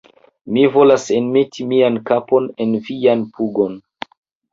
[0.55, 3.77] Mi volas enmeti mian kapon en vian pugon!